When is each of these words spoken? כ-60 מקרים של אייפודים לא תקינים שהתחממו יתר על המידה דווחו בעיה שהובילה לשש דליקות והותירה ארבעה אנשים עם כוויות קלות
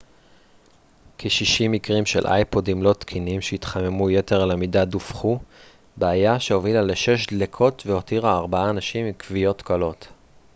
כ-60 1.17 1.67
מקרים 1.69 2.05
של 2.05 2.27
אייפודים 2.27 2.83
לא 2.83 2.93
תקינים 2.93 3.41
שהתחממו 3.41 4.09
יתר 4.09 4.41
על 4.41 4.51
המידה 4.51 4.85
דווחו 4.85 5.39
בעיה 5.97 6.39
שהובילה 6.39 6.81
לשש 6.81 7.27
דליקות 7.27 7.83
והותירה 7.85 8.37
ארבעה 8.37 8.69
אנשים 8.69 9.05
עם 9.05 9.13
כוויות 9.17 9.61
קלות 9.61 10.07